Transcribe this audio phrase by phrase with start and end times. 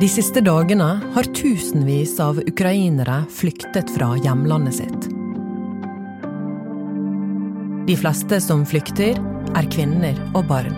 [0.00, 5.08] De siste dagene har tusenvis av ukrainere flyktet fra hjemlandet sitt.
[7.84, 9.20] De fleste som flykter,
[9.52, 10.72] er kvinner og barn.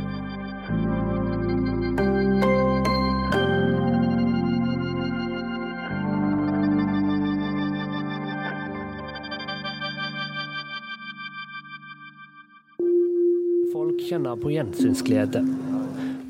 [13.70, 15.46] Folk kjenner på gjensynsglede.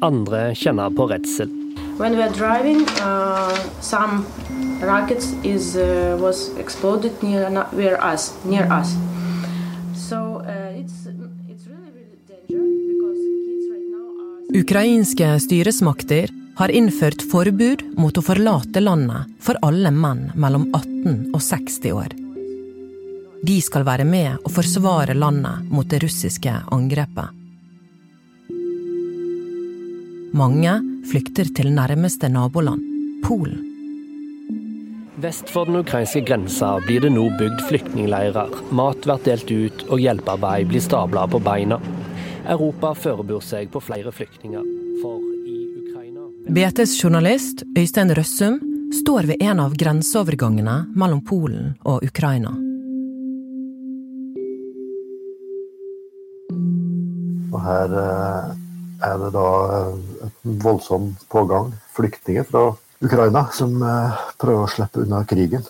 [0.04, 1.61] Andre kjenner på redsel.
[1.98, 4.24] When we are driving, uh, some
[4.80, 8.96] rockets is uh, was exploded near near us, near us.
[9.94, 11.06] So uh, it's
[11.52, 14.60] it's really really dangerous because kids right now are.
[14.62, 21.42] Ukrainske styresmakter har innført forbud mot å forlate landet for alle menn mellom 18 og
[21.44, 22.16] 60 år.
[23.44, 27.28] De skal være med og forsvare landet mot det russiske angrepet.
[30.32, 30.72] Mange
[31.10, 32.82] flykter til nærmeste naboland,
[33.24, 33.68] Polen.
[35.22, 38.54] Vest for den ukrainske grensa blir det nå bygd flyktningleirer.
[38.74, 41.78] Mat blir delt ut, og hjelpearbeid blir stabla på beina.
[42.48, 44.64] Europa forbereder seg på flere flyktninger.
[45.02, 48.58] For i Ukraina BTs journalist Øystein Røssum
[48.92, 52.56] står ved en av grenseovergangene mellom Polen og Ukraina.
[57.52, 58.61] Og her eh,
[59.02, 59.48] er det da
[60.26, 61.72] et en voldsom pågang.
[61.96, 62.70] Flyktninger fra
[63.02, 65.66] Ukraina som eh, prøver å slippe unna krigen.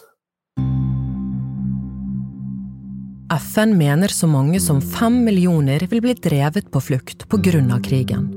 [3.33, 7.79] FN mener så mange som fem millioner vil bli drevet på flukt pga.
[7.81, 8.29] krigen.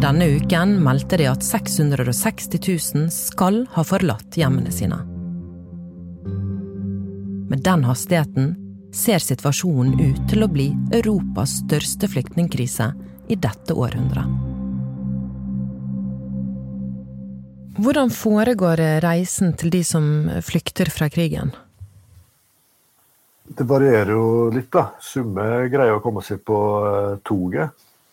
[0.00, 2.60] Denne uken meldte de at 660
[2.94, 5.02] 000 skal ha forlatt hjemmene sine.
[7.50, 8.54] Med den hastigheten
[8.94, 12.92] ser situasjonen ut til å bli Europas største flyktningkrise
[13.32, 14.28] i dette århundret.
[17.82, 20.04] Hvordan foregår reisen til de som
[20.44, 21.54] flykter fra krigen?
[23.52, 24.92] Det varierer jo litt, da.
[25.02, 27.72] Summe greier å komme seg på eh, toget,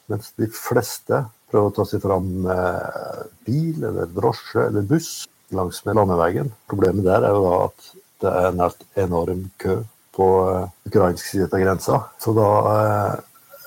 [0.10, 1.22] mens de fleste
[1.52, 6.52] prøver å ta seg fram med bil eller drosje eller buss langs med landeveien.
[6.70, 7.88] Problemet der er jo da at
[8.20, 9.80] det er helt enorm kø
[10.18, 12.02] på eh, ukrainsk side av grensa.
[12.20, 13.14] Så da eh,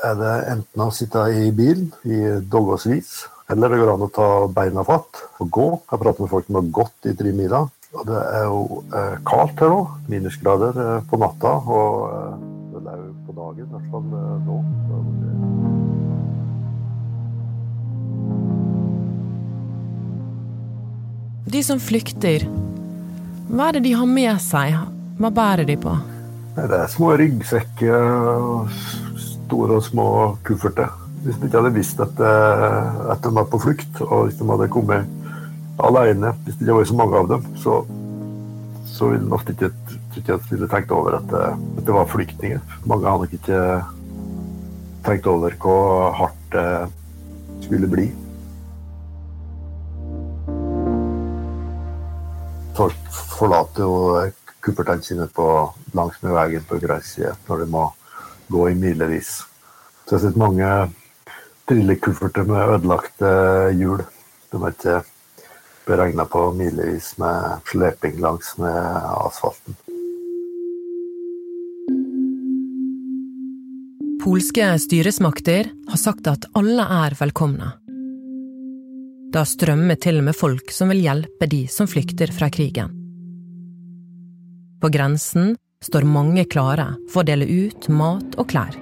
[0.03, 2.19] er det enten å sitte i bilen i
[2.51, 5.69] dagevis, eller det går an å ta beina fatt og gå.
[5.77, 7.71] Jeg har pratet med folk som har gått i tre miler.
[7.93, 8.61] Og det er jo
[8.97, 9.83] eh, kaldt her nå.
[10.09, 11.53] Minusgrader eh, på natta.
[11.61, 12.37] Og eh,
[12.73, 14.57] det er jo på dagen, i hvert fall eh, nå.
[21.53, 22.49] De som flykter,
[23.53, 24.73] hva er det de har med seg?
[25.21, 25.93] Hva bærer de på?
[26.57, 28.01] Det er små ryggsekker
[29.53, 30.09] store og små
[30.49, 30.93] kufferter.
[31.23, 34.49] Hvis de ikke hadde visst at, eh, at de var på flukt, og hvis de
[34.49, 35.07] hadde kommet
[35.83, 37.83] alene, hvis det ikke var så mange av dem, så,
[38.89, 39.71] så ville de ofte ikke
[40.17, 42.61] ikke ville tenkt over at, eh, at det var flyktninger.
[42.85, 43.61] Mange hadde nok ikke
[45.07, 46.67] tenkt over hvor hardt det
[47.65, 48.11] skulle bli.
[52.77, 53.97] Folk forlater jo
[54.62, 55.47] kuffertene sine på,
[55.97, 57.89] langs med veien på ukrainsk side når de må
[58.53, 59.41] gå i milevis.
[60.05, 60.69] Så jeg har sett mange
[61.71, 63.33] trillekufferter med ødelagte
[63.79, 64.03] hjul.
[64.53, 64.99] De er ikke
[65.87, 68.77] beregna på milevis med sleping langs med
[69.27, 69.79] asfalten.
[74.23, 77.73] Polske styresmakter har sagt at alle er velkomne.
[79.33, 82.93] Da strømmer til med folk som vil hjelpe de som flykter fra krigen.
[84.83, 88.78] På grensen står mange klare for å dele ut mat og klær.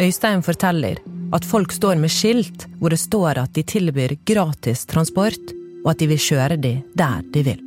[0.00, 1.00] Øystein forteller
[1.36, 5.52] at folk står med skilt hvor det står at de tilbyr gratis transport,
[5.84, 7.60] og at de vil kjøre de der de vil.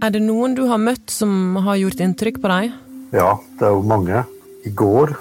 [0.00, 2.72] Er det noen du har møtt som har gjort inntrykk på deg?
[3.12, 4.24] Ja, det er jo mange.
[4.64, 5.12] I går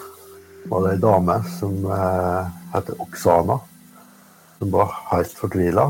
[0.70, 3.60] var det ei dame som eh, heter Oksana,
[4.60, 5.90] som var helt fortvila.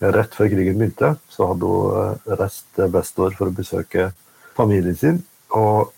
[0.00, 4.10] Rett før krigen begynte, så hadde hun eh, reist til Bestor for å besøke
[4.56, 5.22] familien sin.
[5.54, 5.92] Og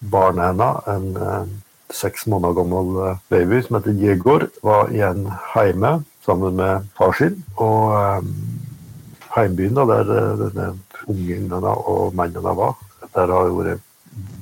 [0.00, 1.54] barnet hennes, en eh,
[1.94, 7.40] seks måneder gammel eh, baby som heter Jegor, var igjen hjemme sammen med far sin.
[7.56, 8.30] Og eh,
[9.36, 10.70] heimbyen, da, der denne
[11.06, 12.76] ungen og mannen hennes var,
[13.14, 13.84] der har det vært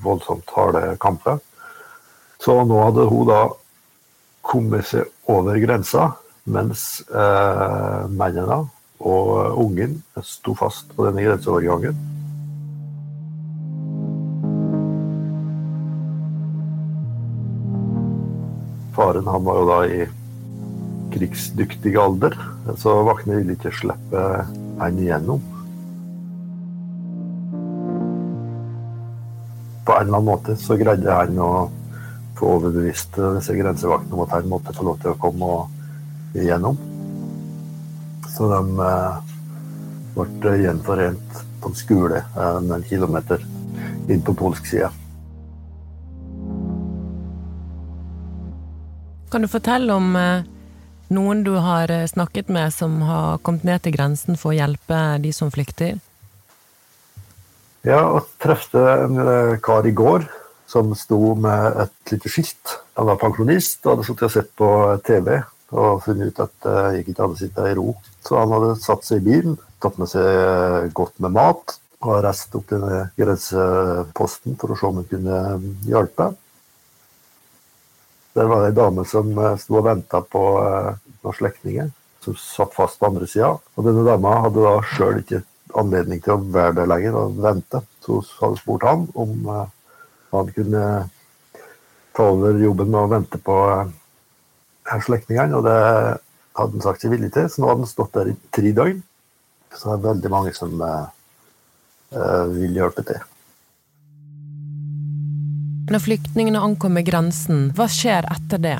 [0.05, 1.41] voldsomt harde kamper.
[2.45, 3.43] Så nå hadde hun da
[4.45, 6.11] kommet seg over grensa,
[6.45, 8.59] mens eh, mennene
[9.01, 11.97] og eh, ungen sto fast på denne grenseovergangen.
[18.95, 20.03] Faren han var jo da i
[21.15, 22.37] krigsdyktig alder,
[22.77, 24.27] så vaktene ville ikke slippe
[24.83, 25.41] han igjennom.
[29.89, 31.49] På en eller annen måte så greide han å
[32.45, 35.53] få overbevist disse grensevaktene om at han måtte få lov til å komme
[36.37, 36.77] igjennom.
[38.35, 39.33] Så de eh,
[40.19, 43.45] ble gjenforent på en skole en kilometer
[44.11, 44.91] inn på polsk side.
[49.33, 50.45] Kan du fortelle om eh,
[51.15, 55.01] noen du har eh, snakket med som har kommet ned til grensen for å hjelpe
[55.23, 55.97] de som flykter?
[57.85, 60.29] Ja, jeg traff en eh, kar i går
[60.71, 62.79] som sto med et lite skilt.
[62.99, 64.71] Han var pensjonist og hadde sittet og sett på
[65.07, 65.31] TV
[65.75, 67.95] og funnet ut at det gikk ikke an å sitte i ro.
[68.25, 72.55] Så han hadde satt seg i bilen, tatt med seg godt med mat og reist
[72.57, 72.85] opp til
[73.19, 75.41] grenseposten for å se om han kunne
[75.89, 76.31] hjelpe.
[78.35, 80.91] Der var det ei dame som eh, sto og venta på eh,
[81.23, 81.91] noen slektninger
[82.25, 83.53] som satt fast på andre sida.
[83.77, 85.45] Og denne dama hadde da sjøl ikke
[85.79, 87.83] anledning til å være der lenger og vente.
[88.03, 89.49] Så hun hadde spurt han om
[90.35, 90.85] eh, han kunne
[92.15, 93.59] ta over jobben med å vente på
[95.05, 95.79] slektningene, og det
[96.55, 97.49] hadde han sagt seg villig til.
[97.51, 99.01] Så nå hadde han stått der i tre døgn.
[99.75, 101.09] Så det er veldig mange som uh,
[102.55, 103.19] vil hjelpe til.
[105.91, 108.77] Når flyktningene ankommer grensen, hva skjer etter det?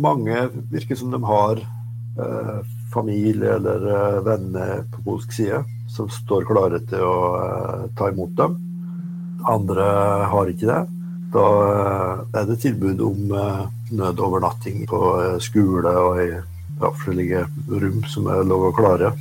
[0.00, 2.60] Mange virker som de har eh,
[2.94, 5.60] familie eller eh, venner på polsk side
[5.92, 8.56] som står klare til å eh, ta imot dem.
[9.46, 9.86] Andre
[10.30, 10.82] har ikke det.
[11.34, 13.62] Da eh, er det tilbud om eh,
[13.94, 16.28] nødovernatting på eh, skole og i
[16.80, 17.46] forskjellige
[17.82, 19.12] rom som er lov å klare.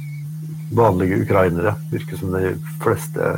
[0.75, 3.31] Vanlige ukrainere virker som de fleste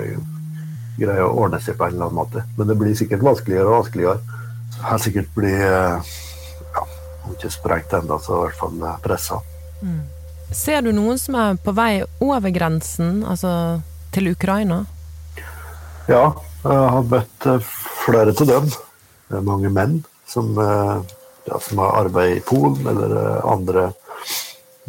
[0.98, 2.44] greier å ordne seg på en eller annen måte.
[2.58, 4.42] Men det blir sikkert vanskeligere og vanskeligere.
[4.82, 6.84] Her sikkert blir ja,
[7.26, 9.40] om ikke sprengt ennå, så i hvert fall pressa.
[9.84, 10.02] Mm.
[10.56, 11.92] Ser du noen som er på vei
[12.24, 13.52] over grensen, altså
[14.16, 14.86] til Ukraina?
[16.08, 16.32] Ja,
[16.64, 17.72] jeg har møtt eh,
[18.06, 18.70] flere av dem.
[19.28, 23.90] Det er mange menn som, ja, som har arbeid i Polen eller andre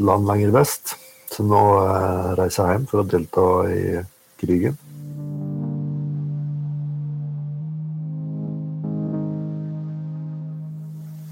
[0.03, 0.95] land lenger vest,
[1.31, 1.63] som nå
[2.39, 3.83] reiser hjem for å delta i
[4.39, 4.79] krigen.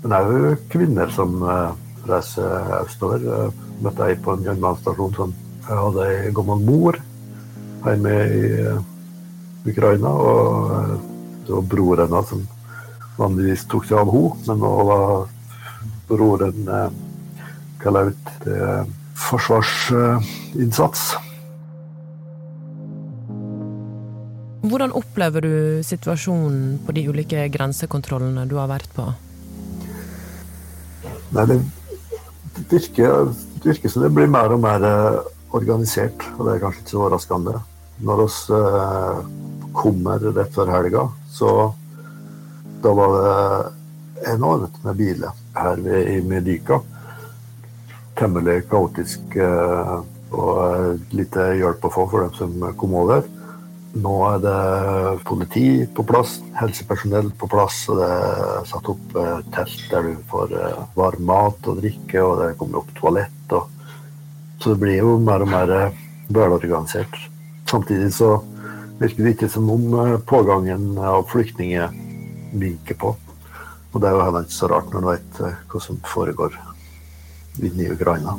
[0.03, 1.39] Men òg kvinner som
[2.07, 3.23] reiser østover.
[3.23, 3.55] Jeg
[3.85, 5.35] møtte ei på en jernbanestasjon som
[5.67, 6.99] hadde ei gammel mor
[7.87, 8.45] hjemme i
[9.73, 10.13] Ukraina.
[10.13, 10.97] Og
[11.47, 12.47] det var broren hennes som
[13.17, 15.05] vanligvis tok seg av henne, men nå var
[16.07, 16.89] broren uh,
[17.83, 21.07] kalla ut til forsvarsinnsats.
[24.67, 25.55] Hvordan opplever du
[25.87, 29.07] situasjonen på de ulike grensekontrollene du har vært på?
[31.37, 31.59] Nei, det
[32.71, 33.31] virker,
[33.63, 35.21] det virker som det blir mer og mer eh,
[35.55, 37.61] organisert, og det er kanskje ikke så overraskende.
[38.07, 39.21] Når oss eh,
[39.77, 41.53] kommer rett før helga, så
[42.83, 46.81] da var det enormt med biler her i Medyka.
[48.17, 49.97] Temmelig kaotisk eh,
[50.37, 53.27] og lite hjelp å få for dem som kom over.
[53.97, 54.57] Nå er det
[55.25, 60.27] politi på plass, helsepersonell på plass, og det er satt opp eh, telt der du
[60.33, 63.57] får eh, varm mat og drikke, og det kommer opp toalett.
[63.57, 63.71] Og,
[64.61, 67.17] så det blir jo mer og mer eh, velorganisert.
[67.71, 68.35] Samtidig så
[68.99, 69.89] virker det ikke som om
[70.27, 71.89] pågangen av flyktninger
[72.57, 73.17] viker på.
[73.93, 76.57] Og det er jo heller ikke så rart når du vet hva som foregår
[77.65, 78.37] inne i Ukraina.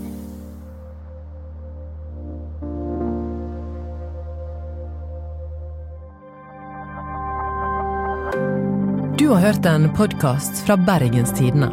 [9.17, 11.71] Du har hørt en podkast fra Bergens Tidende.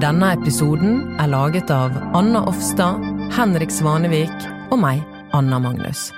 [0.00, 3.04] Denne episoden er laget av Anna Offstad,
[3.36, 5.04] Henrik Svanevik og meg,
[5.36, 6.08] Anna Magnus.